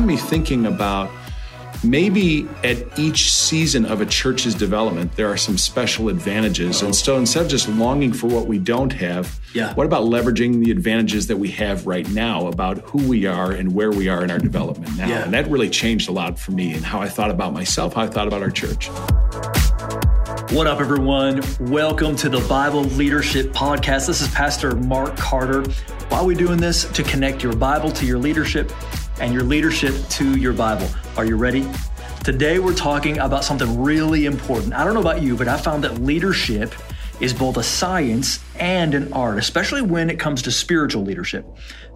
[0.00, 1.10] got me thinking about
[1.84, 6.80] maybe at each season of a church's development, there are some special advantages.
[6.80, 9.74] And so instead of just longing for what we don't have, Yeah.
[9.74, 13.74] what about leveraging the advantages that we have right now about who we are and
[13.74, 15.06] where we are in our development now?
[15.06, 15.24] Yeah.
[15.24, 18.02] And that really changed a lot for me and how I thought about myself, how
[18.02, 18.88] I thought about our church.
[20.52, 21.42] What up, everyone?
[21.60, 24.06] Welcome to the Bible Leadership Podcast.
[24.06, 25.62] This is Pastor Mark Carter.
[26.08, 26.84] Why are we doing this?
[26.84, 28.72] To connect your Bible to your leadership
[29.20, 30.88] and your leadership to your Bible.
[31.16, 31.68] Are you ready?
[32.24, 34.74] Today, we're talking about something really important.
[34.74, 36.74] I don't know about you, but I found that leadership
[37.20, 41.46] is both a science and an art, especially when it comes to spiritual leadership.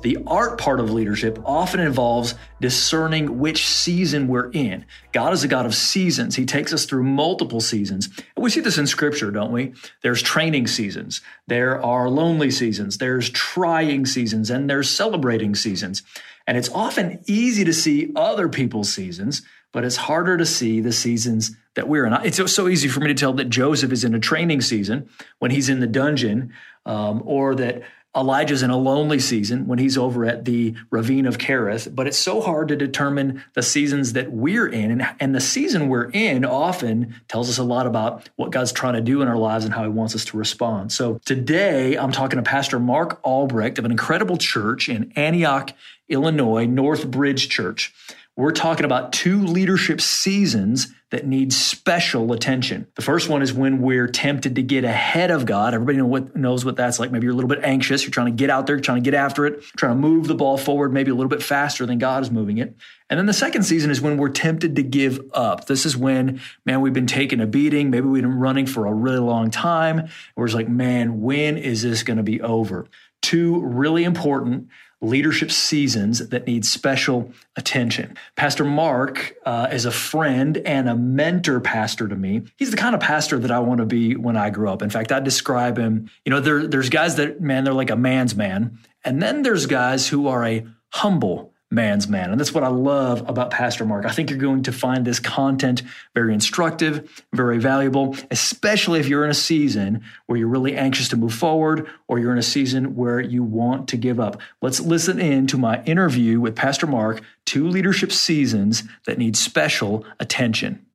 [0.03, 4.85] The art part of leadership often involves discerning which season we're in.
[5.13, 6.37] God is a God of seasons.
[6.37, 8.11] He takes us through multiple seasons.
[8.37, 9.73] And we see this in scripture, don't we?
[10.03, 16.03] There's training seasons, there are lonely seasons, there's trying seasons, and there's celebrating seasons.
[16.47, 19.41] And it's often easy to see other people's seasons,
[19.75, 22.13] but it's harder to see the seasons that we're in.
[22.23, 25.51] It's so easy for me to tell that Joseph is in a training season when
[25.51, 26.55] he's in the dungeon,
[26.87, 27.83] um, or that
[28.17, 31.93] Elijah's in a lonely season when he's over at the ravine of Kerith.
[31.93, 34.93] But it's so hard to determine the seasons that we're in.
[34.93, 38.95] And, and the season we're in often tells us a lot about what God's trying
[38.95, 40.93] to do in our lives and how he wants us to respond.
[40.93, 45.73] So today I'm talking to Pastor Mark Albrecht of an incredible church in Antioch,
[46.09, 47.93] Illinois, North Bridge Church.
[48.37, 52.89] We're talking about two leadership seasons that need special attention.
[52.97, 55.73] The first one is when we're tempted to get ahead of God.
[55.73, 57.13] Everybody know what, knows what that's like.
[57.13, 58.03] Maybe you're a little bit anxious.
[58.03, 60.35] You're trying to get out there, trying to get after it, trying to move the
[60.35, 62.75] ball forward maybe a little bit faster than God is moving it.
[63.09, 65.67] And then the second season is when we're tempted to give up.
[65.67, 67.91] This is when, man, we've been taking a beating.
[67.91, 70.09] Maybe we've been running for a really long time.
[70.35, 72.89] We're just like, man, when is this going to be over?
[73.23, 74.69] Two really important
[75.05, 78.17] leadership seasons that need special attention.
[78.37, 82.43] Pastor Mark uh, is a friend and a mentor pastor to me.
[82.57, 84.83] He's the kind of pastor that I want to be when I grow up.
[84.83, 87.97] In fact, I describe him, you know, there, there's guys that, man, they're like a
[87.97, 88.79] man's man.
[89.05, 92.31] And then there's guys who are a humble man's man.
[92.31, 94.07] And that's what I love about Pastor Mark.
[94.07, 95.83] I think you're going to find this content
[96.15, 101.17] very instructive, very valuable, especially if you're in a season where you're really anxious to
[101.17, 104.41] move forward or you're in a season where you want to give up.
[104.63, 110.07] Let's listen in to my interview with Pastor Mark, two leadership seasons that need special
[110.21, 110.87] attention.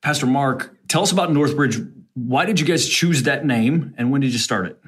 [0.00, 1.92] Pastor Mark, tell us about Northbridge.
[2.14, 4.80] Why did you guys choose that name and when did you start it?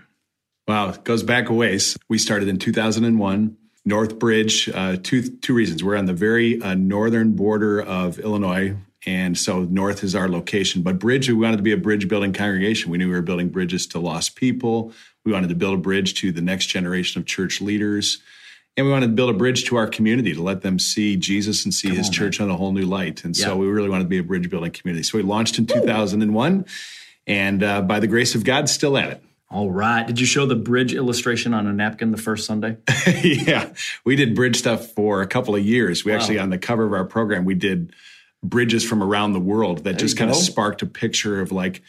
[0.68, 1.96] Wow, it goes back a ways.
[2.08, 3.56] We started in 2001.
[3.90, 5.82] Northbridge, uh, two two reasons.
[5.82, 10.82] We're on the very uh, northern border of Illinois, and so north is our location.
[10.82, 12.90] But bridge, we wanted to be a bridge building congregation.
[12.90, 14.92] We knew we were building bridges to lost people.
[15.24, 18.18] We wanted to build a bridge to the next generation of church leaders,
[18.76, 21.64] and we wanted to build a bridge to our community to let them see Jesus
[21.64, 23.24] and see His on, church on a whole new light.
[23.24, 25.02] And so we really wanted to be a bridge building community.
[25.02, 26.64] So we launched in 2001,
[27.26, 29.24] and uh, by the grace of God, still at it.
[29.50, 30.06] All right.
[30.06, 32.76] Did you show the bridge illustration on a napkin the first Sunday?
[33.22, 33.72] yeah,
[34.04, 36.04] we did bridge stuff for a couple of years.
[36.04, 37.92] We actually, on the cover of our program, we did
[38.44, 41.82] bridges from around the world that just kind of sparked a picture of like,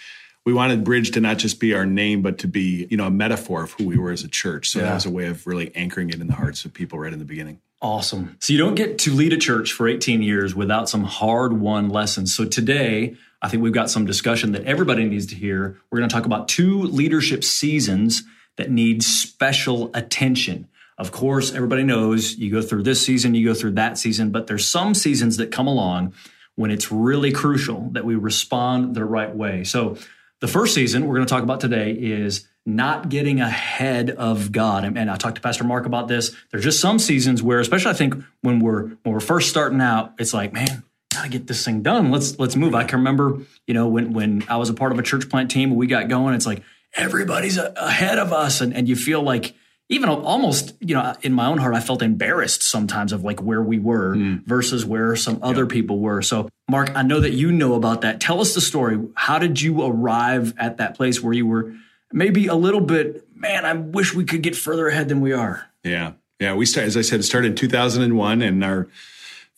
[0.43, 3.11] we wanted bridge to not just be our name, but to be, you know, a
[3.11, 4.69] metaphor of who we were as a church.
[4.69, 4.85] So Yeah.
[4.85, 7.19] that was a way of really anchoring it in the hearts of people right in
[7.19, 7.59] the beginning.
[7.81, 8.37] Awesome.
[8.39, 11.89] So you don't get to lead a church for 18 years without some hard won
[11.89, 12.35] lessons.
[12.35, 15.79] So today, I think we've got some discussion that everybody needs to hear.
[15.89, 18.21] We're going to talk about two leadership seasons
[18.57, 20.67] that need special attention.
[20.99, 24.45] Of course, everybody knows you go through this season, you go through that season, but
[24.45, 26.13] there's some seasons that come along
[26.55, 29.63] when it's really crucial that we respond the right way.
[29.63, 29.97] So
[30.39, 34.83] the first season we're going to talk about today is not getting ahead of God.
[34.83, 36.35] And, and I talked to Pastor Mark about this.
[36.51, 40.13] There's just some seasons where, especially I think when we're when we're first starting out,
[40.19, 40.83] it's like, man,
[41.13, 42.11] gotta get this thing done.
[42.11, 42.75] Let's let's move.
[42.75, 45.49] I can remember, you know, when when I was a part of a church plant
[45.49, 46.63] team we got going, it's like
[46.95, 49.55] everybody's a, ahead of us, and and you feel like
[49.89, 53.61] even almost, you know, in my own heart, I felt embarrassed sometimes of like where
[53.61, 54.37] we were hmm.
[54.45, 56.21] versus where some other people were.
[56.21, 58.21] So, Mark, I know that you know about that.
[58.21, 58.99] Tell us the story.
[59.15, 61.73] How did you arrive at that place where you were
[62.11, 65.67] maybe a little bit, man, I wish we could get further ahead than we are?
[65.83, 66.13] Yeah.
[66.39, 66.55] Yeah.
[66.55, 68.87] We started, as I said, started in 2001 and our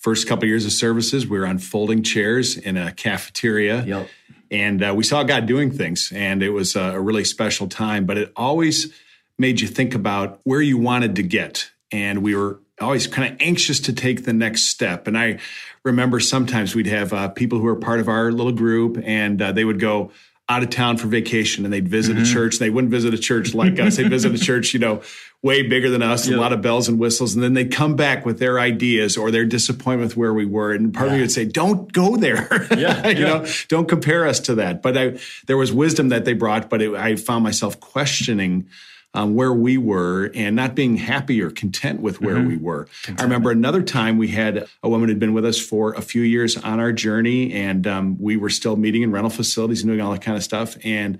[0.04, 3.84] first couple years of services, we were on folding chairs in a cafeteria.
[3.86, 4.10] Yep.
[4.52, 8.06] And uh, we saw God doing things, and it was a, a really special time.
[8.06, 8.94] But it always
[9.40, 11.72] made you think about where you wanted to get.
[11.92, 15.08] And we were always kind of anxious to take the next step.
[15.08, 15.40] And I
[15.84, 19.54] remember sometimes we'd have uh, people who were part of our little group, and uh,
[19.54, 20.12] they would go,
[20.54, 22.24] out of town for vacation and they'd visit mm-hmm.
[22.24, 22.60] a church.
[22.60, 23.98] They wouldn't visit a church like us.
[23.98, 25.02] They'd visit a church, you know,
[25.42, 27.34] way bigger than us, a lot of bells and whistles.
[27.34, 30.72] And then they'd come back with their ideas or their disappointment with where we were.
[30.72, 31.14] And part yeah.
[31.14, 32.48] of me would say, don't go there.
[32.74, 34.82] Yeah, you know, don't compare us to that.
[34.82, 38.68] But I, there was wisdom that they brought, but it, I found myself questioning
[39.14, 42.48] um, where we were and not being happy or content with where mm-hmm.
[42.48, 42.88] we were.
[43.04, 43.22] Content.
[43.22, 46.24] I remember another time we had a woman had been with us for a few
[46.24, 50.02] years on our journey, and um, we were still meeting in rental facilities and doing
[50.02, 50.78] all that kind of stuff.
[50.84, 51.20] And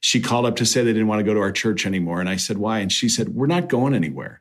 [0.00, 2.20] she called up to say they didn't want to go to our church anymore.
[2.20, 2.78] And I said, why?
[2.78, 4.40] And she said, we're not going anywhere.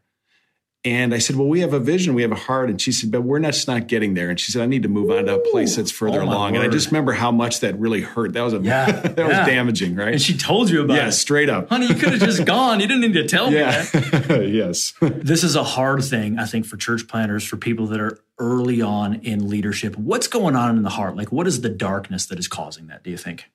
[0.86, 2.70] And I said, Well, we have a vision, we have a heart.
[2.70, 4.30] And she said, But we're not, not getting there.
[4.30, 6.54] And she said, I need to move on to a place that's further oh along.
[6.54, 6.62] Word.
[6.62, 8.32] And I just remember how much that really hurt.
[8.32, 9.28] That was a yeah, that yeah.
[9.28, 10.14] was damaging, right?
[10.14, 11.12] And she told you about yeah, it.
[11.12, 11.68] straight up.
[11.68, 12.80] Honey, you could have just gone.
[12.80, 13.86] You didn't need to tell yeah.
[13.94, 14.50] me that.
[14.50, 14.94] yes.
[15.02, 18.82] this is a hard thing, I think, for church planners, for people that are early
[18.82, 19.98] on in leadership.
[19.98, 21.18] What's going on in the heart?
[21.18, 23.52] Like, what is the darkness that is causing that, do you think?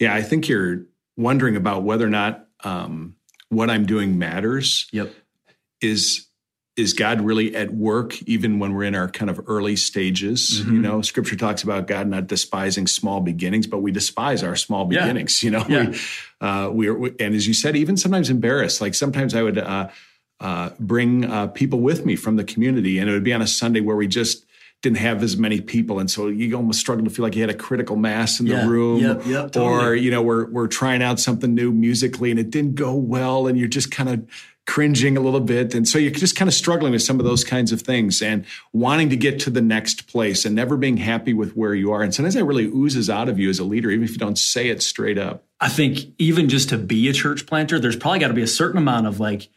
[0.00, 0.86] Yeah, I think you're
[1.18, 3.16] wondering about whether or not um,
[3.50, 4.88] what I'm doing matters.
[4.92, 5.14] Yep.
[5.82, 6.26] Is
[6.76, 10.60] is God really at work even when we're in our kind of early stages?
[10.60, 10.74] Mm-hmm.
[10.74, 14.84] You know, scripture talks about God not despising small beginnings, but we despise our small
[14.84, 15.46] beginnings, yeah.
[15.46, 15.88] you know, yeah.
[15.90, 19.58] we, uh, we are, and as you said, even sometimes embarrassed, like sometimes I would,
[19.58, 19.88] uh,
[20.40, 23.46] uh, bring, uh, people with me from the community and it would be on a
[23.46, 24.44] Sunday where we just,
[24.82, 27.48] didn't have as many people, and so you almost struggled to feel like you had
[27.48, 29.86] a critical mass in yeah, the room, yep, yep, totally.
[29.86, 33.46] or you know we're we're trying out something new musically and it didn't go well,
[33.46, 34.26] and you're just kind of
[34.66, 35.74] cringing a little bit.
[35.74, 38.46] And so you're just kind of struggling with some of those kinds of things and
[38.72, 42.02] wanting to get to the next place and never being happy with where you are.
[42.02, 44.38] And sometimes that really oozes out of you as a leader, even if you don't
[44.38, 45.44] say it straight up.
[45.60, 48.46] I think even just to be a church planter, there's probably got to be a
[48.46, 49.50] certain amount of like,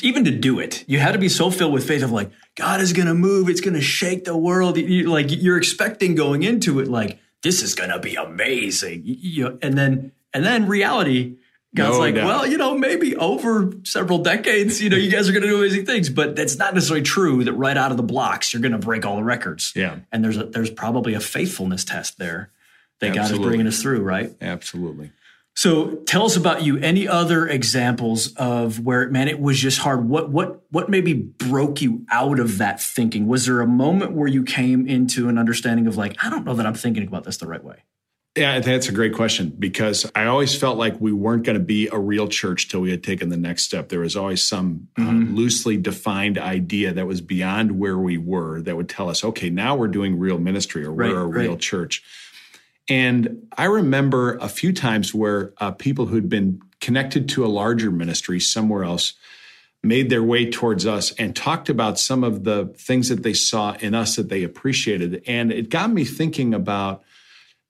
[0.00, 2.80] even to do it, you had to be so filled with faith of like, God
[2.80, 3.48] is going to move.
[3.48, 4.78] It's going to shake the world.
[4.78, 9.02] You, like you're expecting going into it, like, this is going to be amazing.
[9.04, 11.36] You, and then, and then reality,
[11.74, 12.26] God's no like, doubt.
[12.26, 15.58] well, you know, maybe over several decades, you know, you guys are going to do
[15.58, 18.72] amazing things, but that's not necessarily true that right out of the blocks you're going
[18.72, 19.72] to break all the records.
[19.76, 22.50] Yeah, and there's a, there's probably a faithfulness test there
[23.00, 23.38] that Absolutely.
[23.38, 24.32] God is bringing us through, right?
[24.40, 25.12] Absolutely.
[25.58, 26.78] So tell us about you.
[26.78, 30.08] Any other examples of where, man, it was just hard?
[30.08, 33.26] What what what maybe broke you out of that thinking?
[33.26, 36.54] Was there a moment where you came into an understanding of like, I don't know
[36.54, 37.82] that I'm thinking about this the right way?
[38.38, 41.88] Yeah, that's a great question because I always felt like we weren't going to be
[41.90, 43.88] a real church till we had taken the next step.
[43.88, 45.32] There was always some uh, mm-hmm.
[45.32, 49.50] uh, loosely defined idea that was beyond where we were that would tell us, okay,
[49.50, 51.40] now we're doing real ministry or right, we're a right.
[51.42, 52.02] real church.
[52.88, 57.90] And I remember a few times where uh, people who'd been connected to a larger
[57.90, 59.14] ministry somewhere else
[59.82, 63.74] made their way towards us and talked about some of the things that they saw
[63.80, 65.22] in us that they appreciated.
[65.26, 67.02] And it got me thinking about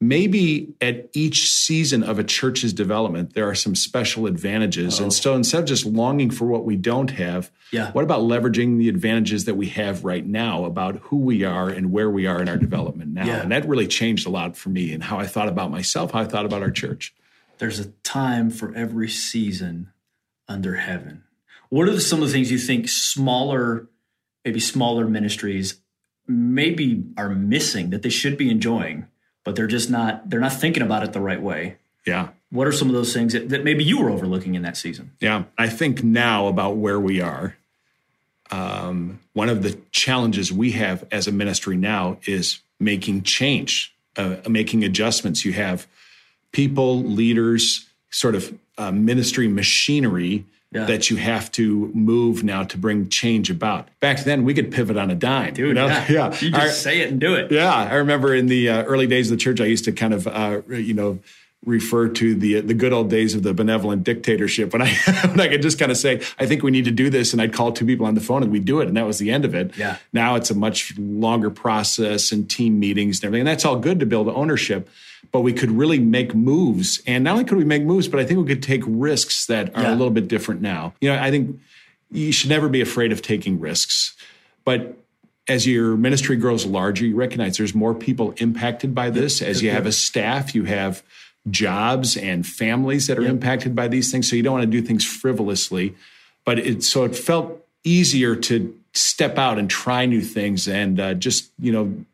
[0.00, 5.00] maybe at each season of a church's development, there are some special advantages.
[5.00, 5.04] Oh.
[5.04, 7.90] And so instead of just longing for what we don't have, yeah.
[7.92, 11.90] what about leveraging the advantages that we have right now about who we are and
[11.90, 13.26] where we are in our development now?
[13.26, 13.42] Yeah.
[13.42, 16.20] And that really changed a lot for me and how I thought about myself, how
[16.20, 17.14] I thought about our church.
[17.58, 19.92] There's a time for every season
[20.46, 21.24] under heaven.
[21.70, 23.88] What are some of the things you think smaller,
[24.44, 25.80] maybe smaller ministries
[26.30, 29.08] maybe are missing that they should be enjoying?
[29.48, 31.78] But they're just not they're not thinking about it the right way.
[32.04, 32.28] Yeah.
[32.50, 35.12] What are some of those things that, that maybe you were overlooking in that season?
[35.20, 35.44] Yeah.
[35.56, 37.56] I think now about where we are.
[38.50, 44.36] Um, one of the challenges we have as a ministry now is making change, uh,
[44.46, 45.46] making adjustments.
[45.46, 45.86] You have
[46.52, 50.84] people, leaders, sort of uh, ministry machinery yeah.
[50.84, 53.88] that you have to move now to bring change about.
[54.00, 55.54] Back then, we could pivot on a dime.
[55.54, 55.86] Dude, you know?
[55.86, 56.06] yeah.
[56.10, 56.26] yeah.
[56.40, 57.50] You just I, say it and do it.
[57.50, 57.74] Yeah.
[57.74, 60.26] I remember in the uh, early days of the church, I used to kind of,
[60.26, 61.20] uh, you know,
[61.64, 64.94] refer to the the good old days of the benevolent dictatorship when I
[65.28, 67.42] when I could just kind of say I think we need to do this and
[67.42, 69.32] I'd call two people on the phone and we'd do it and that was the
[69.32, 69.76] end of it.
[69.76, 69.96] Yeah.
[70.12, 73.98] Now it's a much longer process and team meetings and everything and that's all good
[74.00, 74.88] to build ownership
[75.32, 77.02] but we could really make moves.
[77.06, 79.74] And not only could we make moves, but I think we could take risks that
[79.76, 79.90] are yeah.
[79.90, 80.94] a little bit different now.
[81.00, 81.58] You know, I think
[82.10, 84.16] you should never be afraid of taking risks.
[84.64, 84.96] But
[85.46, 89.40] as your ministry grows larger, you recognize there's more people impacted by this.
[89.40, 91.02] As you have a staff, you have
[91.50, 93.30] jobs and families that are yep.
[93.30, 94.28] impacted by these things.
[94.28, 95.94] So you don't want to do things frivolously.
[96.44, 101.14] But it so it felt easier to step out and try new things and uh,
[101.14, 102.04] just you know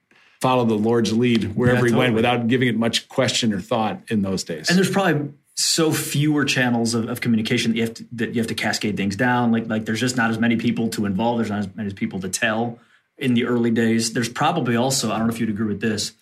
[0.44, 1.92] follow the Lord's lead wherever yeah, totally.
[1.92, 4.68] he went without giving it much question or thought in those days.
[4.68, 8.40] And there's probably so fewer channels of, of communication that you have to that you
[8.42, 9.52] have to cascade things down.
[9.52, 11.38] Like like there's just not as many people to involve.
[11.38, 12.78] There's not as many people to tell
[13.16, 14.12] in the early days.
[14.12, 16.12] There's probably also I don't know if you'd agree with this.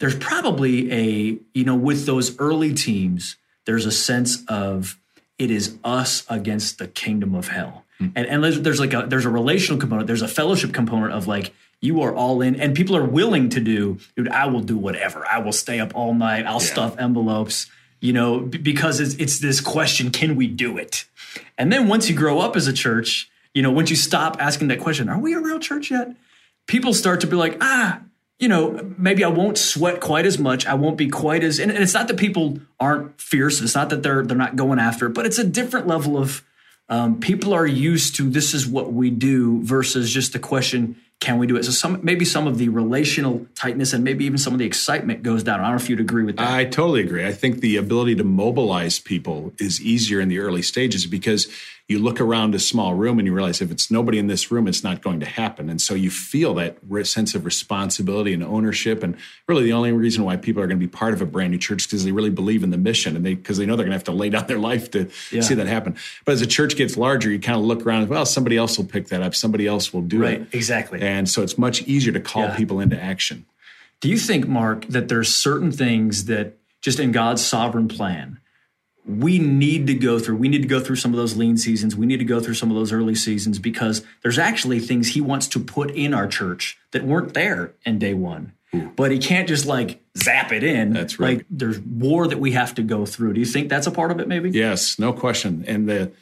[0.00, 3.36] there's probably a, you know, with those early teams,
[3.66, 4.98] there's a sense of
[5.38, 7.84] it is us against the kingdom of hell.
[7.98, 8.08] Hmm.
[8.16, 11.28] And, and there's, there's like a there's a relational component, there's a fellowship component of
[11.28, 13.98] like you are all in, and people are willing to do.
[14.16, 15.26] Dude, I will do whatever.
[15.26, 16.46] I will stay up all night.
[16.46, 17.70] I'll stuff envelopes.
[18.00, 21.06] You know, b- because it's it's this question: Can we do it?
[21.56, 24.68] And then once you grow up as a church, you know, once you stop asking
[24.68, 26.14] that question, are we a real church yet?
[26.66, 28.00] People start to be like, ah,
[28.38, 30.66] you know, maybe I won't sweat quite as much.
[30.66, 33.60] I won't be quite as, and, and it's not that people aren't fierce.
[33.60, 36.44] It's not that they're they're not going after it, but it's a different level of
[36.88, 41.38] um, people are used to this is what we do versus just the question can
[41.38, 41.64] we do it?
[41.64, 45.22] So some maybe some of the relational tightness and maybe even some of the excitement
[45.22, 45.60] goes down.
[45.60, 46.50] I don't know if you'd agree with that.
[46.50, 47.26] I totally agree.
[47.26, 51.46] I think the ability to mobilize people is easier in the early stages because
[51.90, 54.68] you look around a small room and you realize if it's nobody in this room,
[54.68, 55.68] it's not going to happen.
[55.68, 59.02] And so you feel that sense of responsibility and ownership.
[59.02, 59.16] And
[59.48, 61.58] really, the only reason why people are going to be part of a brand new
[61.58, 63.84] church is because they really believe in the mission and they because they know they're
[63.84, 65.40] going to have to lay down their life to Yeah.
[65.40, 65.96] see that happen.
[66.24, 68.02] But as a church gets larger, you kind of look around.
[68.02, 69.34] And well, somebody else will pick that up.
[69.34, 70.24] Somebody else will do it.
[70.26, 70.48] right it.
[70.54, 72.56] exactly And so it's much easier to call Yeah.
[72.56, 73.46] people into action.
[74.00, 78.38] Do you think, Mark, that there's certain things that just in God's sovereign plan,
[79.18, 80.36] we need to go through?
[80.36, 81.96] We need to go through some of those lean seasons.
[81.96, 85.20] We need to go through some of those early seasons because there's actually things He
[85.20, 88.52] wants to put in our church that weren't there in day one.
[88.96, 90.92] But He can't just like zap it in.
[90.92, 91.38] That's right.
[91.38, 93.34] Like there's war that we have to go through.
[93.34, 94.50] Do you think that's a part of it, maybe?
[94.50, 95.64] Yes, no question.
[95.66, 96.12] And the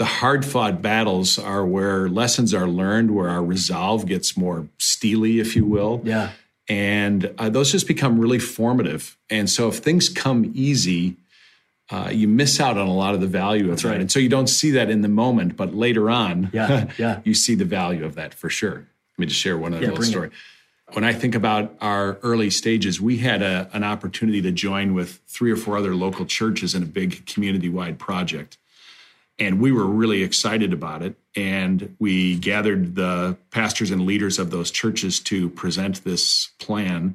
[0.00, 5.40] the hard fought battles are where lessons are learned, where our resolve gets more steely,
[5.40, 6.00] if you will.
[6.04, 6.30] Yeah.
[6.70, 9.18] And uh, those just become really formative.
[9.28, 11.16] And so if things come easy,
[11.90, 13.88] uh, you miss out on a lot of the value of that.
[13.88, 14.00] right.
[14.00, 17.20] And so you don't see that in the moment, but later on, Yeah, yeah.
[17.24, 18.74] you see the value of that for sure.
[18.74, 20.12] Let me just share one other Yeah, little bring it.
[20.12, 20.30] story.
[20.92, 25.20] When I think about our early stages, we had a, an opportunity to join with
[25.28, 28.58] three or four other local churches in a big community wide project.
[29.38, 31.14] And we were really excited about it.
[31.36, 37.14] And we gathered the pastors and leaders of those churches to present this plan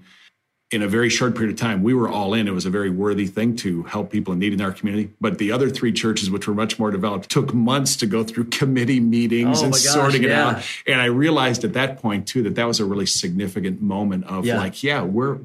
[0.71, 1.83] in a very short period of time.
[1.83, 2.47] We were all in.
[2.47, 5.11] It was a very worthy thing to help people in need in our community.
[5.21, 8.45] But the other three churches, which were much more developed, took months to go through
[8.49, 10.47] committee meetings Oh and gosh, sorting it yeah.
[10.49, 10.63] out.
[10.87, 14.45] And I realized at that point too that that was a really significant moment of
[14.45, 14.57] Yeah.
[14.57, 15.37] like, yeah, we're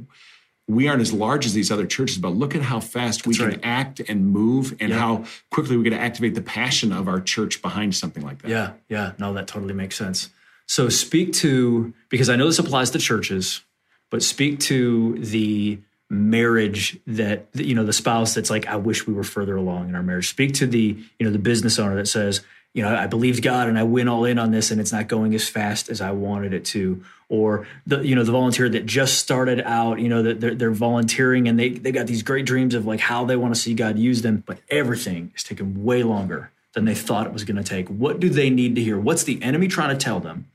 [0.69, 3.57] we aren't as large as these other churches, but look at how fast we That's
[3.57, 4.99] can act and move, and Yeah.
[5.00, 8.49] how quickly we can activate the passion of our church behind something like that.
[8.50, 9.12] Yeah, yeah.
[9.19, 10.29] No, that totally makes sense.
[10.67, 13.62] So speak to because I know this applies to churches,
[14.11, 15.79] but speak to the
[16.11, 19.95] marriage that you know the spouse that's like I wish we were further along in
[19.95, 20.29] our marriage.
[20.29, 22.43] Speak to the you know the business owner that says
[22.75, 25.07] you know I believed God and I went all in on this and it's not
[25.07, 27.02] going as fast as I wanted it to.
[27.29, 30.71] Or the you know the volunteer that just started out, you know that they're, they're
[30.73, 33.73] volunteering and they they got these great dreams of like how they want to see
[33.73, 37.57] God use them, but everything is taking way longer than they thought it was going
[37.57, 37.88] to take.
[37.88, 38.99] What do they need to hear?
[38.99, 40.47] What's the enemy trying to tell them?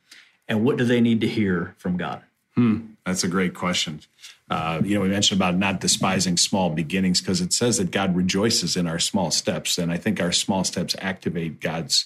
[0.48, 2.22] And what do they need to hear from God?
[3.06, 4.02] That's a great question.
[4.50, 8.16] Uh, you know, we mentioned about not despising small beginnings because it says that God
[8.16, 9.78] rejoices in our small steps.
[9.78, 12.06] And I think our small steps activate God's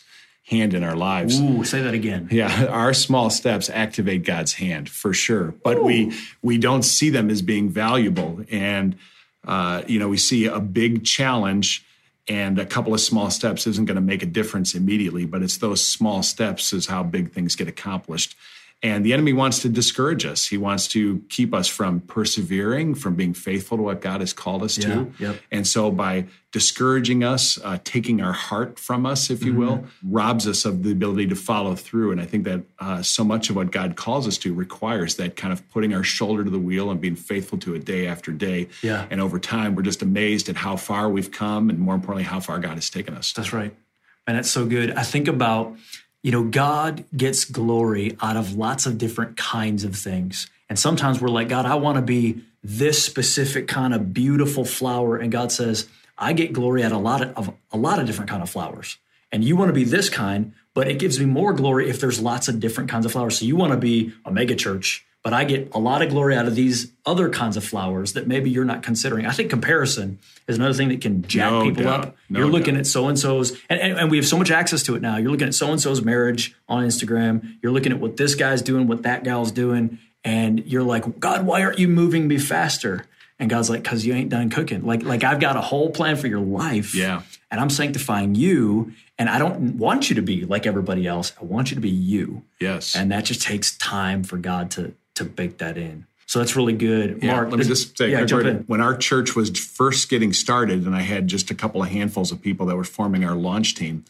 [0.49, 1.39] hand in our lives.
[1.39, 2.27] Ooh, say that again.
[2.31, 7.29] Yeah, our small steps activate God's hand for sure, but we we don't see them
[7.29, 8.41] as being valuable.
[8.49, 8.97] And
[9.45, 11.85] uh, you know, we see a big challenge,
[12.27, 15.25] and a couple of small steps isn't going to make a difference immediately.
[15.25, 18.35] But it's those small steps is how big things get accomplished.
[18.81, 20.47] And the enemy wants to discourage us.
[20.47, 24.63] He wants to keep us from persevering, from being faithful to what God has called
[24.63, 25.11] us Yeah, to.
[25.19, 25.35] yep.
[25.51, 29.59] And so by discouraging us, uh, taking our heart from us, if you Mm-hmm.
[29.59, 32.11] will, robs us of the ability to follow through.
[32.13, 35.35] And I think that uh, so much of what God calls us to requires that
[35.35, 38.31] kind of putting our shoulder to the wheel and being faithful to it day after
[38.31, 38.69] day.
[38.81, 39.05] Yeah.
[39.11, 42.39] And over time, we're just amazed at how far we've come and more importantly, how
[42.39, 43.33] far God has taken us.
[43.33, 43.75] That's right.
[44.25, 44.91] And that's so good.
[44.91, 45.75] I think about,
[46.21, 50.49] you know, God gets glory out of lots of different kinds of things.
[50.67, 55.17] And sometimes we're like, God, I want to be this specific kind of beautiful flower.
[55.17, 58.05] And God says, I get glory out of a lot of, of a lot of
[58.05, 58.97] different kind of flowers.
[59.31, 62.19] And you want to be this kind, but it gives me more glory if there's
[62.19, 63.39] lots of different kinds of flowers.
[63.39, 66.35] So you want to be a mega church, but I get a lot of glory
[66.35, 69.25] out of these other kinds of flowers that maybe you're not considering.
[69.25, 72.05] I think comparison is another thing that can jack No people doubt.
[72.05, 72.17] up.
[72.29, 72.81] No you're looking doubt.
[72.81, 75.17] at so and so's, and, and, we have so much access to it now.
[75.17, 77.57] You're looking at so and so's marriage on Instagram.
[77.61, 81.45] You're looking at what this guy's doing, what that gal's doing, and you're like, God,
[81.45, 83.05] why aren't you moving me faster?
[83.39, 84.85] And God's like, because you ain't done cooking.
[84.85, 86.93] Like, like I've got a whole plan for your life.
[86.93, 87.21] Yeah.
[87.49, 88.91] And I'm sanctifying you.
[89.17, 91.33] And I don't want you to be like everybody else.
[91.41, 92.43] I want you to be you.
[92.59, 92.95] Yes.
[92.95, 96.05] And that just takes time for God to to bake that in.
[96.25, 97.23] So that's really good.
[97.23, 98.57] Yeah, Mark, let me just say, yeah, jump in.
[98.67, 102.31] when our church was first getting started, and I had just a couple of handfuls
[102.31, 104.05] of people that were forming our launch team,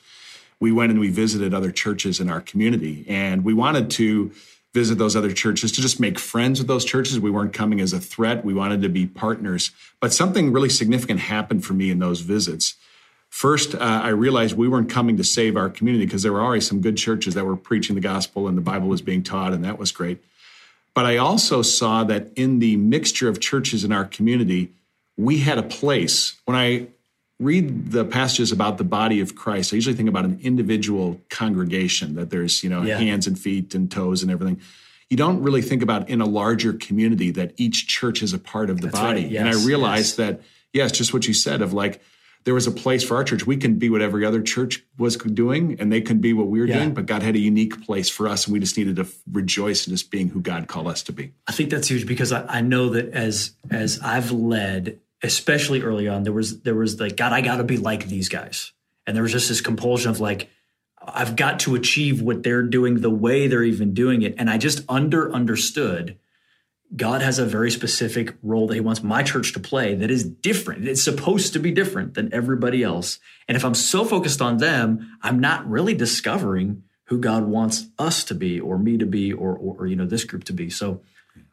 [0.60, 4.32] we went and we visited other churches in our community, and we wanted to
[4.74, 7.20] visit those other churches to just make friends with those churches.
[7.20, 8.46] We weren't coming as a threat.
[8.46, 9.72] We wanted to be partners.
[10.00, 12.76] But something really significant happened for me in those visits.
[13.30, 16.62] First, uh, I realized we weren't coming to save our community because there were already
[16.62, 19.64] some good churches that were preaching the gospel and the Bible was being taught, and
[19.64, 20.22] that was great.
[21.00, 24.74] But I also saw that in the mixture of churches in our community,
[25.16, 26.36] we had a place.
[26.44, 26.88] When I
[27.40, 32.16] read the passages about the body of Christ, I usually think about an individual congregation
[32.16, 32.98] that there's, you know, yeah.
[32.98, 34.60] hands and feet and toes and everything.
[35.10, 38.70] You don't really think about in a larger community that each church is a part
[38.70, 39.22] of the That's body.
[39.22, 39.32] Right.
[39.32, 39.40] Yes.
[39.40, 40.28] And I realized yes.
[40.28, 40.42] that,
[40.74, 42.02] yes, just what you said of like,
[42.46, 43.46] there was a place for our church.
[43.46, 46.60] We can be what every other church was doing, and they can be what we
[46.60, 46.80] were yeah.
[46.80, 49.88] doing, but God had a unique place for us, and we just needed to rejoice
[49.88, 51.34] in just being who God called us to be.
[51.48, 56.08] I think that's huge because I, I know that as as I've led, especially early
[56.08, 58.72] on, there was there was like, God, I gotta be like these guys.
[59.06, 60.50] And there was just this compulsion of like,
[61.02, 64.36] I've got to achieve what they're doing the way they're even doing it.
[64.38, 66.18] And I just under understood
[66.96, 70.24] God has a very specific role that He wants my church to play that is
[70.24, 70.88] different.
[70.88, 73.20] It's supposed to be different than everybody else.
[73.48, 78.24] And if I'm so focused on them, I'm not really discovering who God wants us
[78.26, 80.70] to be, or me to be, or, or, or you know this group to be.
[80.70, 81.02] So,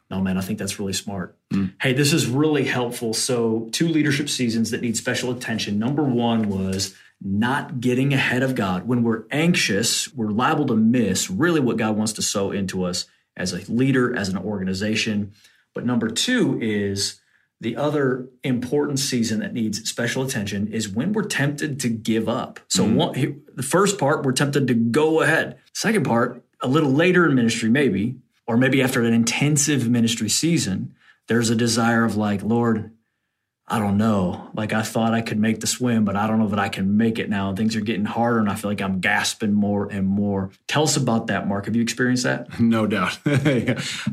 [0.09, 1.35] no, man, I think that's really smart.
[1.51, 1.73] Mm.
[1.81, 3.13] Hey, this is really helpful.
[3.13, 5.79] So, two leadership seasons that need special attention.
[5.79, 8.87] Number one was not getting ahead of God.
[8.87, 13.05] When we're anxious, we're liable to miss really what God wants to sow into us
[13.37, 15.31] as a leader, as an organization.
[15.73, 17.21] But number two is
[17.59, 22.59] the other important season that needs special attention is when we're tempted to give up.
[22.67, 22.95] So mm-hmm.
[22.95, 25.57] one, the first part, we're tempted to go ahead.
[25.73, 28.15] Second part, a little later in ministry, maybe,
[28.45, 30.93] or maybe after an intensive ministry season,
[31.27, 32.91] there's a desire of like, Lord,
[33.69, 34.49] I don't know.
[34.53, 36.95] Like I thought I could make the swim, but I don't know that I can
[36.95, 37.53] make it now.
[37.53, 40.51] Things are getting harder and I feel like I'm gasping more and more.
[40.67, 41.65] Tell us about that, Mark.
[41.65, 42.47] Have you experienced that?
[42.59, 43.17] No doubt.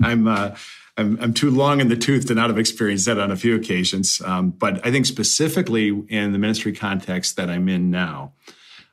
[0.02, 0.57] I'm, uh,
[0.96, 3.55] I'm, I'm too long in the tooth to not have experienced that on a few
[3.55, 4.20] occasions.
[4.24, 8.33] Um, but I think specifically in the ministry context that I'm in now,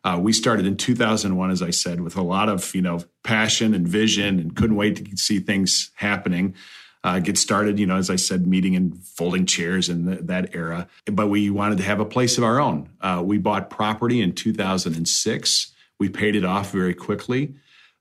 [0.03, 3.75] uh, we started in 2001, as I said, with a lot of you know passion
[3.75, 6.55] and vision, and couldn't wait to see things happening
[7.03, 10.55] uh, get started, you know, as I said, meeting in folding chairs in the, that
[10.55, 10.87] era.
[11.05, 12.89] But we wanted to have a place of our own.
[13.01, 15.73] Uh, we bought property in 2006.
[15.99, 17.55] We paid it off very quickly.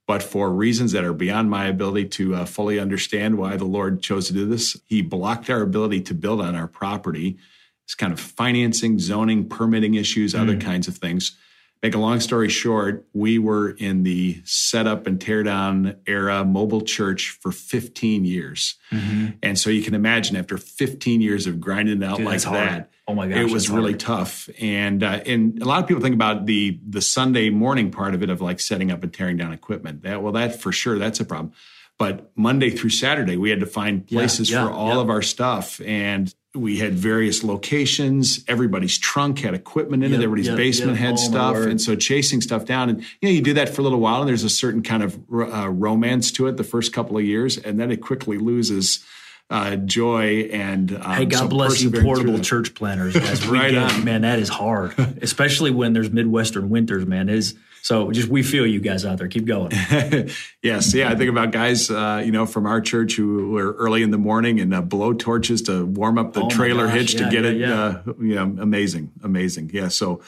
[0.07, 4.03] But for reasons that are beyond my ability to uh, fully understand why the Lord
[4.03, 7.39] chose to do this, He blocked our ability to build on our property.
[7.85, 10.41] It's kind of financing, zoning, permitting issues, mm.
[10.41, 11.37] other kinds of things.
[11.83, 17.31] Make a long story short, we were in the setup and teardown era mobile church
[17.41, 18.75] for 15 years.
[18.93, 19.29] Mm-hmm.
[19.43, 22.91] And so you can imagine after 15 years of grinding it out Dude, like that,
[23.09, 24.01] oh my gosh, it was really hard.
[24.01, 24.51] tough.
[24.61, 28.23] And uh, and a lot of people think about the the Sunday morning part of
[28.23, 30.03] it of like setting up and tearing down equipment.
[30.03, 31.55] That well, that for sure that's a problem.
[31.97, 35.01] But Monday through Saturday, we had to find places yeah, yeah, for all yeah.
[35.01, 35.81] of our stuff.
[35.83, 38.45] And we had various locations.
[38.49, 40.25] Everybody's trunk had equipment in yep, it.
[40.25, 40.99] Everybody's yep, basement yep.
[40.99, 42.91] had stuff, and so chasing stuff down.
[42.91, 45.03] And you know, you do that for a little while, and there's a certain kind
[45.03, 49.05] of uh, romance to it the first couple of years, and then it quickly loses.
[49.49, 53.15] Uh, joy and um, hey, God bless you, portable church planners.
[53.15, 53.45] Guys.
[53.49, 54.05] right on.
[54.05, 57.05] man, that is hard, especially when there's midwestern winters.
[57.05, 59.29] Man, it is so just we feel you guys out there.
[59.29, 59.71] Keep going.
[60.63, 61.11] yes, yeah.
[61.11, 64.19] I think about guys, uh, you know, from our church who were early in the
[64.19, 67.31] morning and uh, blow torches to warm up the oh trailer gosh, hitch yeah, to
[67.31, 67.57] get yeah, it.
[67.57, 67.85] Yeah.
[67.85, 69.71] Uh, yeah, amazing, amazing.
[69.73, 70.21] Yeah, so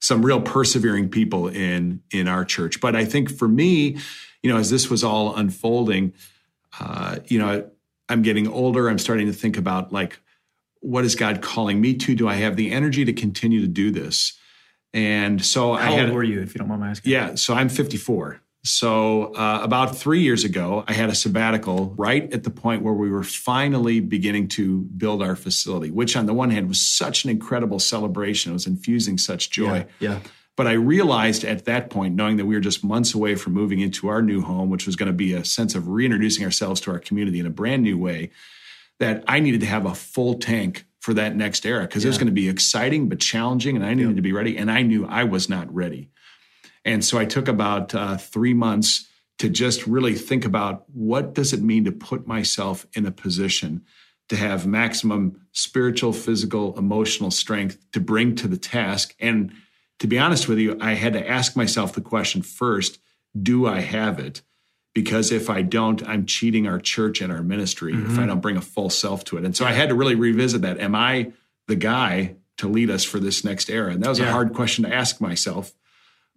[0.00, 2.80] some real persevering people in in our church.
[2.80, 3.98] But I think for me,
[4.42, 6.12] you know, as this was all unfolding,
[6.80, 7.68] uh, you know,
[8.08, 8.88] I'm getting older.
[8.88, 10.18] I'm starting to think about like,
[10.80, 12.14] what is God calling me to?
[12.14, 14.38] Do I have the energy to continue to do this?
[14.94, 17.12] And so How I had, old were you, if you don't mind my asking?
[17.12, 18.40] Yeah, so I'm 54.
[18.64, 22.94] So uh, about three years ago, I had a sabbatical right at the point where
[22.94, 27.24] we were finally beginning to build our facility, which on the one hand was such
[27.24, 28.52] an incredible celebration.
[28.52, 29.86] It was infusing such joy.
[29.98, 30.10] Yeah.
[30.10, 30.20] yeah.
[30.54, 33.80] But I realized at that point, knowing that we were just months away from moving
[33.80, 36.90] into our new home, which was going to be a sense of reintroducing ourselves to
[36.92, 38.30] our community in a brand new way,
[39.00, 42.08] that I needed to have a full tank for that next era because yeah.
[42.08, 44.16] it was going to be exciting but challenging, and I needed yep.
[44.16, 44.56] to be ready.
[44.56, 46.10] And I knew I was not ready.
[46.84, 49.08] And so I took about uh, three months
[49.40, 53.82] to just really think about what does it mean to put myself in a position
[54.28, 59.14] to have maximum spiritual, physical, emotional strength to bring to the task.
[59.18, 59.52] And
[59.98, 63.00] to be honest with you, I had to ask myself the question first:
[63.40, 64.42] Do I have it?
[64.94, 68.12] Because if I don't, I'm cheating our church and our ministry mm-hmm.
[68.12, 69.44] if I don't bring a full self to it.
[69.44, 70.80] And so I had to really revisit that.
[70.80, 71.32] Am I
[71.66, 73.92] the guy to lead us for this next era?
[73.92, 74.28] And that was yeah.
[74.28, 75.72] a hard question to ask myself,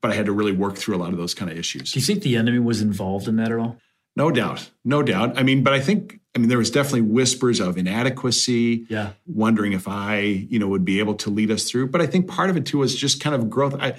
[0.02, 1.92] but I had to really work through a lot of those kind of issues.
[1.92, 3.78] Do you think the enemy was involved in that at all?
[4.16, 4.70] No doubt.
[4.86, 5.38] No doubt.
[5.38, 9.12] I mean, but I think I mean there was definitely whispers of inadequacy, yeah.
[9.26, 11.90] wondering if I, you know, would be able to lead us through.
[11.90, 13.76] But I think part of it too was just kind of growth.
[13.78, 13.96] I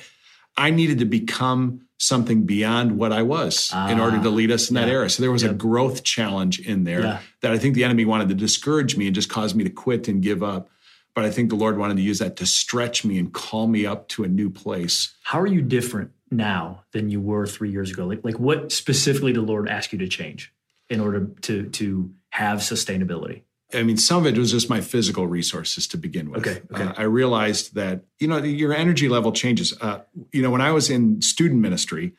[0.56, 4.68] I needed to become something beyond what I was ah, in order to lead us
[4.68, 4.82] in yeah.
[4.82, 5.08] that era.
[5.08, 5.52] So there was yep.
[5.52, 7.18] a growth challenge in there yeah.
[7.40, 10.08] that I think the enemy wanted to discourage me and just cause me to quit
[10.08, 10.68] and give up.
[11.14, 13.86] But I think the Lord wanted to use that to stretch me and call me
[13.86, 15.14] up to a new place.
[15.22, 18.04] How are you different now than you were three years ago?
[18.04, 20.52] Like, like what specifically did the Lord ask you to change
[20.90, 23.42] in order to to have sustainability?
[23.74, 26.46] I mean, some of it was just my physical resources to begin with.
[26.46, 26.62] Okay.
[26.72, 26.84] okay.
[26.84, 29.74] Uh, I realized that, you know, your energy level changes.
[29.80, 30.00] Uh,
[30.32, 32.12] you know, when I was in student ministry,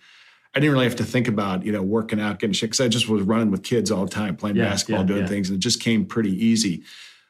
[0.53, 2.89] I didn't really have to think about, you know, working out, getting shit, because I
[2.89, 5.27] just was running with kids all the time, playing yeah, basketball, yeah, doing yeah.
[5.27, 6.83] things, and it just came pretty easy.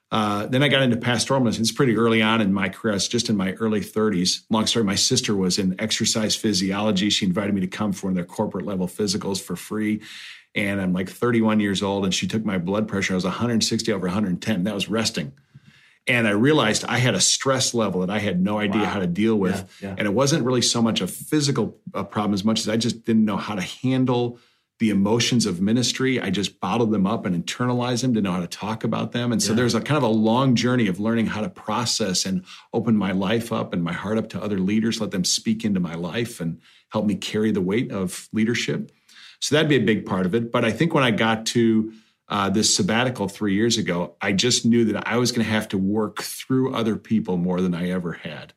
[0.10, 1.62] Uh, then I got into pastoral ministry.
[1.62, 2.96] It's pretty early on in my career.
[2.96, 4.44] It's just in my early 30s.
[4.50, 7.10] Long story, my sister was in exercise physiology.
[7.10, 10.02] She invited me to come for one of their corporate level physicals for free
[10.58, 13.14] and I'm like 31 years old, and she took my blood pressure.
[13.14, 14.64] I was 160 over 110.
[14.64, 15.32] That was resting.
[16.08, 18.90] And I realized I had a stress level that I had no idea wow.
[18.90, 19.70] how to deal with.
[19.82, 19.96] Yeah, yeah.
[19.98, 23.06] And it wasn't really so much a physical uh, problem as much as I just
[23.06, 24.40] didn't know how to handle
[24.80, 26.20] the emotions of ministry.
[26.20, 29.32] I just bottled them up and internalized them, didn't know how to talk about them.
[29.32, 29.58] And so yeah.
[29.58, 33.12] there's a kind of a long journey of learning how to process and open my
[33.12, 36.40] life up and my heart up to other leaders, let them speak into my life
[36.40, 38.92] and help me carry the weight of leadership.
[39.40, 40.52] So that'd be a big part of it.
[40.52, 41.94] But I think when I got to
[42.30, 45.68] uh, this sabbatical three years ago, I just knew that I was going to have
[45.70, 48.54] to work through other people more than I ever had.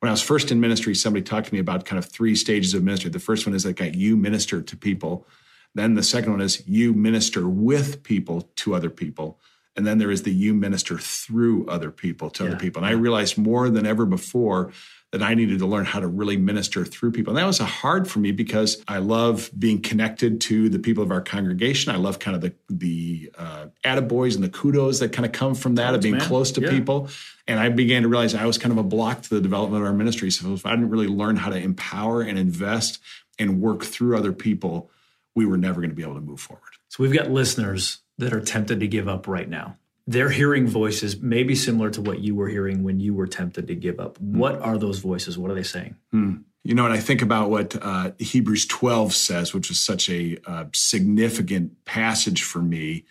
[0.00, 2.74] When I was first in ministry, somebody talked to me about kind of three stages
[2.74, 3.10] of ministry.
[3.10, 5.26] The first one is like you minister to people.
[5.74, 9.40] Then the second one is you minister with people to other people.
[9.74, 12.50] And then there is the you minister through other people to yeah.
[12.50, 12.82] other people.
[12.82, 14.72] And I realized more than ever before
[15.12, 17.30] that I needed to learn how to really minister through people.
[17.30, 21.10] And that was hard for me because I love being connected to the people of
[21.10, 21.94] our congregation.
[21.94, 25.54] I love kind of the the uh, attaboys and the kudos that kind of come
[25.54, 26.26] from that Thanks, of being man.
[26.26, 26.70] close to yeah.
[26.70, 27.08] people.
[27.46, 29.88] And I began to realize I was kind of a block to the development of
[29.88, 30.30] our ministry.
[30.30, 32.98] So if I didn't really learn how to empower and invest
[33.38, 34.90] and work through other people,
[35.36, 36.62] we were never going to be able to move forward.
[36.88, 41.20] So we've got listeners that are tempted to give up right now they're hearing voices
[41.20, 44.18] maybe similar to what you were hearing when you were tempted to give up.
[44.18, 44.36] Mm.
[44.36, 45.36] What are those voices?
[45.36, 45.96] What are they saying?
[46.14, 46.44] Mm.
[46.62, 50.36] You know, and I think about what uh, Hebrews 12 says, which is such a
[50.46, 53.04] uh, significant passage for me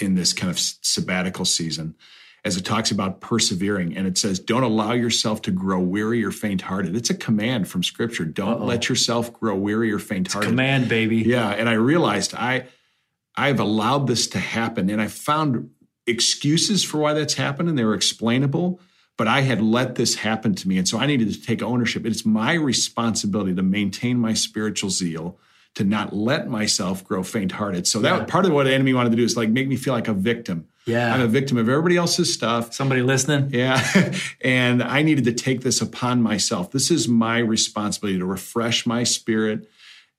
[0.00, 1.94] in this kind of sabbatical season,
[2.44, 3.96] as it talks about persevering.
[3.96, 6.96] And it says, Don't allow yourself to grow weary or faint hearted.
[6.96, 8.24] It's a command from scripture.
[8.24, 8.64] Don't Uh-oh.
[8.64, 10.48] let yourself grow weary or faint hearted.
[10.48, 11.18] Command, baby.
[11.18, 11.50] Yeah.
[11.50, 12.66] And I realized I,
[13.36, 14.90] I've allowed this to happen.
[14.90, 15.70] And I found
[16.08, 18.80] excuses for why that's happened and they were explainable,
[19.16, 20.78] but I had let this happen to me.
[20.78, 22.06] And so I needed to take ownership.
[22.06, 25.38] It's my responsibility to maintain my spiritual zeal,
[25.74, 27.86] to not let myself grow faint hearted.
[27.86, 28.24] So that yeah.
[28.24, 30.14] part of what the enemy wanted to do is like make me feel like a
[30.14, 30.68] victim.
[30.86, 31.12] Yeah.
[31.12, 32.72] I'm a victim of everybody else's stuff.
[32.72, 33.50] Somebody listening?
[33.52, 34.12] Yeah.
[34.40, 36.70] and I needed to take this upon myself.
[36.70, 39.68] This is my responsibility to refresh my spirit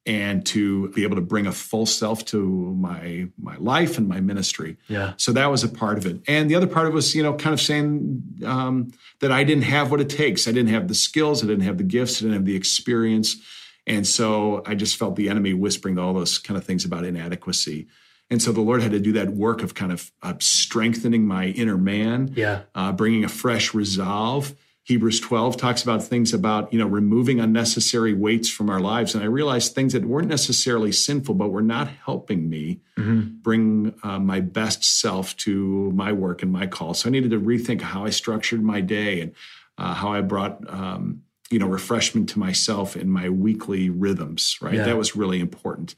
[0.10, 2.42] and to be able to bring a full self to
[2.74, 4.76] my my life and my ministry.
[4.88, 5.14] Yeah.
[5.18, 7.22] So that was a part of it, and the other part of it was, you
[7.22, 10.48] know, kind of saying um, that I didn't have what it takes.
[10.48, 11.44] I didn't have the skills.
[11.44, 12.18] I didn't have the gifts.
[12.18, 13.38] I didn't have the experience,
[13.86, 17.88] and so I just felt the enemy whispering all those kind of things about inadequacy.
[18.32, 21.46] And so the Lord had to do that work of kind of uh, strengthening my
[21.48, 24.56] inner man, yeah, uh, bringing a fresh resolve
[24.90, 29.14] Hebrews 12 talks about things about, you know, removing unnecessary weights from our lives.
[29.14, 33.36] And I realized things that weren't necessarily sinful, but were not helping me mm-hmm.
[33.44, 36.96] bring uh, my best self to my work and my call.
[36.96, 39.36] So I needed to rethink how I structured my day and
[39.78, 41.22] uh, how I brought, um,
[41.52, 44.74] you know, refreshment to myself in my weekly rhythms, right?
[44.74, 44.86] Yeah.
[44.86, 45.94] That was really important.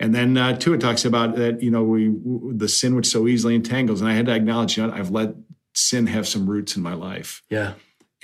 [0.00, 2.12] And then uh, too, it talks about that, you know, we,
[2.52, 4.00] the sin which so easily entangles.
[4.00, 5.36] And I had to acknowledge, you know, I've let
[5.72, 7.40] sin have some roots in my life.
[7.48, 7.74] Yeah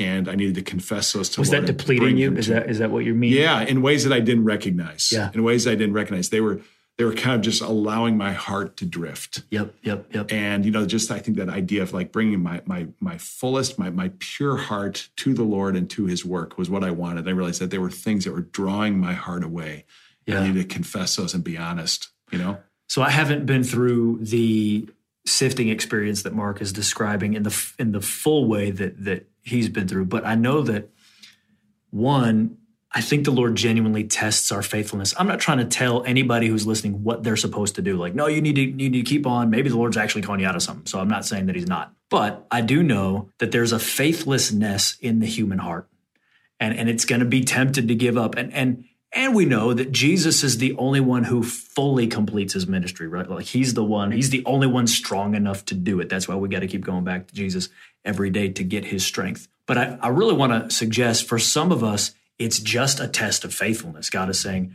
[0.01, 2.35] and I needed to confess those to Was Lord that depleting you?
[2.37, 3.33] Is that is that what you mean?
[3.33, 5.13] Yeah, in ways that I didn't recognize.
[5.13, 5.31] Yeah.
[5.35, 6.31] In ways I didn't recognize.
[6.31, 6.61] They were
[6.97, 9.45] they were kind of just allowing my heart to drift.
[9.51, 10.33] Yep, yep, yep.
[10.33, 13.79] And you know, just I think that idea of like bringing my my my fullest,
[13.79, 17.29] my my pure heart to the Lord and to His work was what I wanted.
[17.29, 19.85] I realized that there were things that were drawing my heart away.
[20.27, 20.41] Yeah.
[20.41, 22.09] I needed to confess those and be honest.
[22.31, 22.59] You know.
[22.89, 24.89] So I haven't been through the
[25.27, 29.69] sifting experience that Mark is describing in the in the full way that that he's
[29.69, 30.07] been through.
[30.07, 30.91] But I know that
[31.91, 32.59] one,
[32.93, 35.15] I think the Lord genuinely tests our faithfulness.
[35.19, 37.97] I'm not trying to tell anybody who's listening what they're supposed to do.
[37.97, 39.51] Like, no, you need to you need to keep on.
[39.51, 40.87] Maybe the Lord's actually calling you out of something.
[40.87, 41.93] So I'm not saying that He's not.
[42.09, 45.89] But I do know that there's a faithlessness in the human heart.
[46.59, 48.35] And, and it's going to be tempted to give up.
[48.37, 52.67] And, and, and we know that Jesus is the only one who fully completes his
[52.67, 53.29] ministry, right?
[53.29, 56.09] Like he's the one, he's the only one strong enough to do it.
[56.09, 57.69] That's why we got to keep going back to Jesus
[58.05, 59.49] every day to get his strength.
[59.67, 63.45] But I, I really want to suggest for some of us, it's just a test
[63.45, 64.11] of faithfulness.
[64.11, 64.73] God is saying,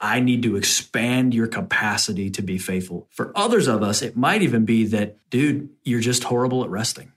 [0.00, 3.06] I need to expand your capacity to be faithful.
[3.10, 7.12] For others of us, it might even be that, dude, you're just horrible at resting.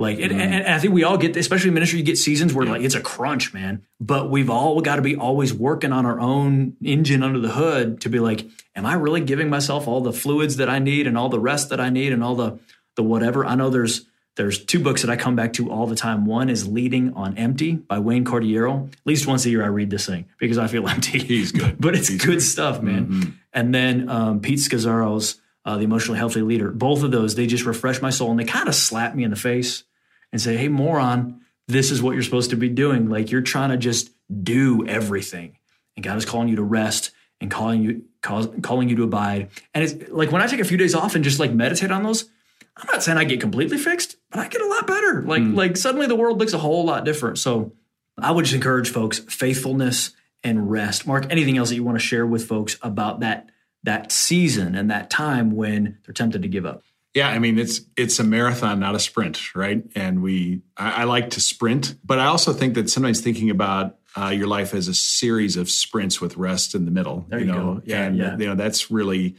[0.00, 0.40] Like, mm-hmm.
[0.40, 2.72] and, and, I think we all get, especially in ministry, you get seasons where yeah.
[2.72, 3.84] like it's a crunch, man.
[4.00, 8.00] But we've all got to be always working on our own engine under the hood
[8.00, 11.18] to be like, am I really giving myself all the fluids that I need and
[11.18, 12.58] all the rest that I need and all the
[12.96, 13.44] the whatever?
[13.44, 16.24] I know there's there's two books that I come back to all the time.
[16.24, 18.90] One is Leading on Empty by Wayne Cordeiro.
[18.90, 21.18] At least once a year I read this thing because I feel empty.
[21.18, 21.76] He's good.
[21.78, 23.06] but it's He's good, good, stuff, man.
[23.06, 23.30] Mm-hmm.
[23.52, 26.70] And then um, Pete Scazzero's uh, The Emotionally Healthy Leader.
[26.70, 29.30] Both of those, they just refresh my soul and they kind of slap me in
[29.30, 29.84] the face
[30.32, 33.08] and say, hey, moron, this is what you're supposed to be doing.
[33.08, 34.10] Like you're trying to just
[34.42, 35.56] do everything.
[35.96, 39.50] And God is calling you to rest and calling you call, calling you to abide.
[39.74, 42.02] And it's like when I take a few days off and just like meditate on
[42.02, 42.28] those,
[42.76, 45.22] I'm not saying I get completely fixed, but I get a lot better.
[45.22, 45.56] Like mm.
[45.56, 47.38] like suddenly the world looks a whole lot different.
[47.38, 47.72] So
[48.18, 50.12] I would just encourage folks faithfulness
[50.42, 51.06] and rest.
[51.06, 53.50] Mark, anything else that you want to share with folks about that
[53.82, 56.82] that season and that time when they're tempted to give up?
[57.14, 59.82] Yeah, I mean it's it's a marathon, not a sprint, right?
[59.94, 63.96] And we I, I like to sprint, but I also think that sometimes thinking about
[64.16, 67.46] uh, your life as a series of sprints with rest in the middle, there you,
[67.46, 67.82] you know, go.
[67.84, 68.36] Yeah, and yeah.
[68.36, 69.36] you know that's really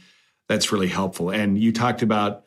[0.48, 1.30] that's really helpful.
[1.30, 2.44] And you talked about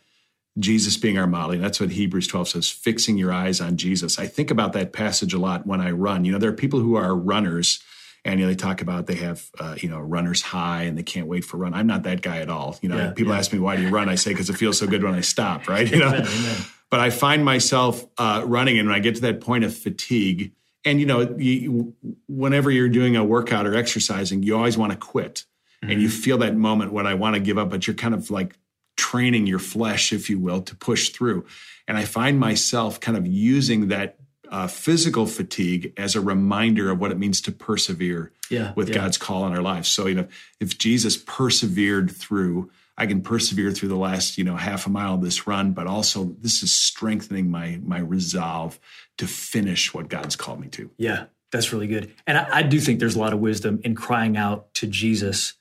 [0.58, 1.52] Jesus being our model.
[1.52, 4.18] And That's what Hebrews 12 says, fixing your eyes on Jesus.
[4.18, 6.24] I think about that passage a lot when I run.
[6.24, 7.84] You know, there are people who are runners
[8.26, 11.04] and you know, they talk about they have, uh, you know, runner's high and they
[11.04, 11.76] can't wait for run.
[11.76, 12.78] I'm not that guy at all.
[12.82, 13.40] You know, yeah, people yeah.
[13.40, 14.10] ask me, why do you run?
[14.10, 15.90] I say, because it feels so good when I stop, right?
[15.90, 16.58] You know, amen, amen.
[16.90, 20.52] but I find myself uh, running and when I get to that point of fatigue,
[20.84, 21.96] and you know, you,
[22.28, 25.46] whenever you're doing a workout or exercising, you always want to quit.
[25.84, 25.92] Mm-hmm.
[25.92, 28.32] And you feel that moment when I want to give up, but you're kind of
[28.32, 28.58] like
[28.98, 31.46] training your flesh, if you will, to push through.
[31.88, 34.18] And I find myself kind of using that
[34.52, 38.96] uh, physical fatigue as a reminder of what it means to persevere yeah, with yeah.
[38.96, 39.88] God's call in our lives.
[39.88, 40.28] So, you know,
[40.60, 45.16] if Jesus persevered through, I can persevere through the last, you know, half a mile
[45.16, 48.80] of this run, but also this is strengthening my my resolve
[49.18, 50.90] to finish what God's called me to.
[50.98, 52.14] Yeah, that's really good.
[52.26, 55.56] And I, I do think there's a lot of wisdom in crying out to Jesus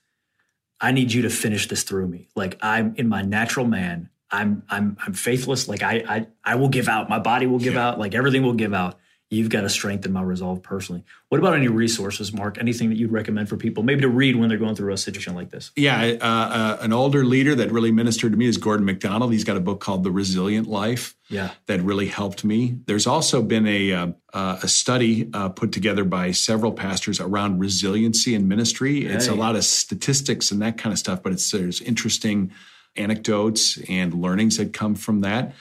[0.81, 2.27] I need you to finish this through me.
[2.35, 4.09] Like I'm in my natural man.
[4.31, 5.67] I'm I'm I'm faithless.
[5.67, 7.09] Like I I I will give out.
[7.09, 7.89] My body will give yeah.
[7.89, 7.99] out.
[7.99, 8.97] Like everything will give out.
[9.31, 11.03] You've got to strengthen my resolve personally.
[11.29, 12.59] What about any resources, Mark?
[12.59, 15.33] Anything that you'd recommend for people, maybe to read when they're going through a situation
[15.33, 15.71] like this?
[15.75, 19.31] Yeah, uh, uh, an older leader that really ministered to me is Gordon MacDonald.
[19.31, 21.15] He's got a book called The Resilient Life.
[21.27, 22.77] Yeah, that really helped me.
[22.85, 27.57] There's also been a uh, uh a study uh, put together by several pastors around
[27.57, 29.05] resiliency in ministry.
[29.05, 29.15] Hey.
[29.15, 32.51] It's a lot of statistics and that kind of stuff, but it's there's interesting
[32.95, 35.53] anecdotes and learnings that come from that.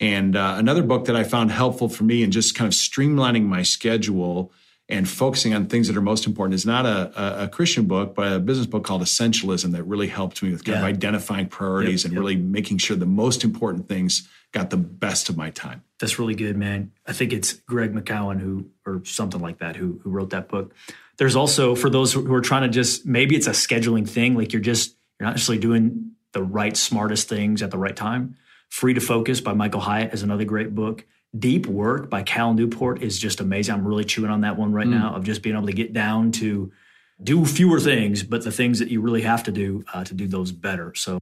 [0.00, 3.44] And uh, another book that I found helpful for me in just kind of streamlining
[3.44, 4.52] my schedule
[4.88, 8.32] and focusing on things that are most important is not a, a, Christian book, but
[8.32, 10.80] a business book called Essentialism that really helped me with kind yeah.
[10.80, 12.20] of identifying priorities yep, and yep.
[12.20, 15.82] really making sure the most important things got the best of my time.
[15.98, 16.92] That's really good, man.
[17.06, 20.74] I think it's Greg McKeown who, or something like that, who who wrote that book.
[21.16, 24.52] There's also for those who are trying to just maybe it's a scheduling thing, like
[24.52, 28.36] you're just you're not necessarily doing the right smartest things at the right time.
[28.68, 31.04] Free to Focus by Michael Hyatt is another great book.
[31.38, 33.74] Deep Work by Cal Newport is just amazing.
[33.74, 34.98] I'm really chewing on that one right mm.
[34.98, 36.72] now of just being able to get down to
[37.22, 40.26] do fewer things, but the things that you really have to do uh, to do
[40.26, 40.94] those better.
[40.94, 41.20] So,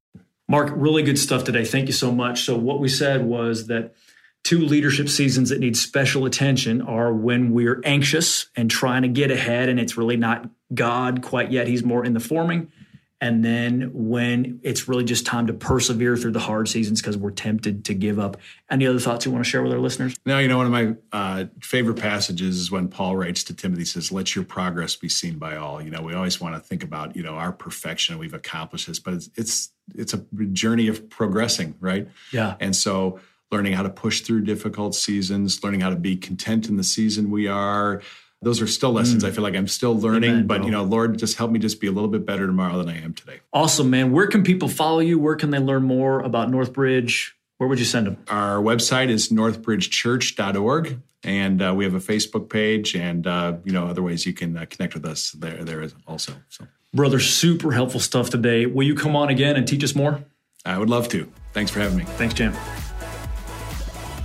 [0.48, 1.64] Mark, really good stuff today.
[1.64, 2.42] Thank you so much.
[2.42, 3.94] So, what we said was that
[4.42, 9.30] two leadership seasons that need special attention are when we're anxious and trying to get
[9.30, 11.68] ahead, and it's really not God quite yet.
[11.68, 12.72] He's more in the forming
[13.20, 17.30] and then when it's really just time to persevere through the hard seasons because we're
[17.30, 18.38] tempted to give up.
[18.70, 20.16] Any other thoughts you want to share with our listeners?
[20.24, 23.84] No, you know, one of my uh, favorite passages is when Paul writes to Timothy,
[23.84, 26.82] says, "Let your progress be seen by all." You know, we always want to think
[26.82, 31.10] about you know our perfection, we've accomplished this, but it's it's, it's a journey of
[31.10, 32.08] progressing, right?
[32.32, 33.20] Yeah, and so
[33.52, 37.30] learning how to push through difficult seasons, learning how to be content in the season
[37.30, 38.00] we are
[38.42, 39.28] those are still lessons mm.
[39.28, 40.30] I feel like I'm still learning.
[40.30, 42.78] Amen, but you know, Lord, just help me just be a little bit better tomorrow
[42.78, 43.40] than I am today.
[43.52, 44.12] Awesome, man.
[44.12, 45.18] Where can people follow you?
[45.18, 47.32] Where can they learn more about Northbridge?
[47.60, 48.16] where would you send them?
[48.28, 53.86] Our website is northbridgechurch.org, and uh, we have a Facebook page, and uh, you know
[53.86, 55.62] other ways you can uh, connect with us there.
[55.62, 56.32] There is also.
[56.48, 58.64] So, brother, super helpful stuff today.
[58.64, 60.24] Will you come on again and teach us more?
[60.64, 61.30] I would love to.
[61.52, 62.04] Thanks for having me.
[62.04, 62.54] Thanks, Jim.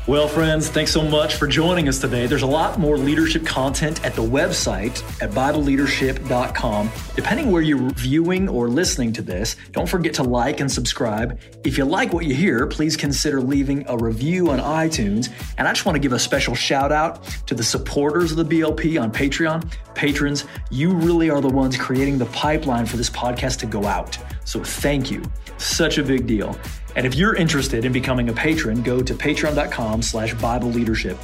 [0.08, 2.28] Well, friends, thanks so much for joining us today.
[2.28, 6.92] There's a lot more leadership content at the website at BibleLeadership.com.
[7.16, 11.40] Depending where you're viewing or listening to this, don't forget to like and subscribe.
[11.64, 15.32] If you like what you hear, please consider leaving a review on iTunes.
[15.58, 18.46] And I just want to give a special shout out to the supporters of the
[18.46, 19.74] BLP on Patreon.
[19.96, 24.20] Patrons, you really are the ones creating the pipeline for this podcast to go out.
[24.44, 25.24] So thank you.
[25.58, 26.56] Such a big deal.
[26.96, 31.18] And if you're interested in becoming a patron, go to patreon.com slash Bible leadership.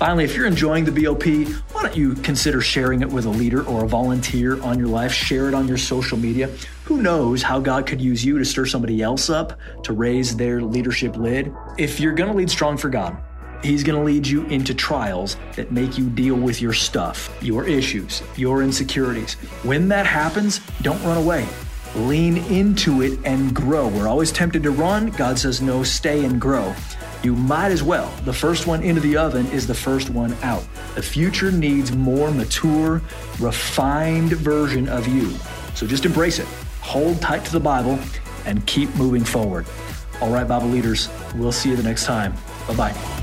[0.00, 3.66] Finally, if you're enjoying the BLP, why don't you consider sharing it with a leader
[3.66, 5.12] or a volunteer on your life?
[5.12, 6.48] Share it on your social media.
[6.84, 10.62] Who knows how God could use you to stir somebody else up to raise their
[10.62, 11.52] leadership lid?
[11.76, 13.18] If you're going to lead strong for God,
[13.62, 17.68] He's going to lead you into trials that make you deal with your stuff, your
[17.68, 19.34] issues, your insecurities.
[19.64, 21.46] When that happens, don't run away
[21.94, 23.88] lean into it and grow.
[23.88, 25.10] We're always tempted to run.
[25.10, 26.74] God says, no, stay and grow.
[27.22, 28.10] You might as well.
[28.24, 30.66] The first one into the oven is the first one out.
[30.94, 33.02] The future needs more mature,
[33.38, 35.30] refined version of you.
[35.74, 36.46] So just embrace it.
[36.80, 37.98] Hold tight to the Bible
[38.46, 39.66] and keep moving forward.
[40.20, 42.34] All right, Bible leaders, we'll see you the next time.
[42.66, 43.19] Bye bye.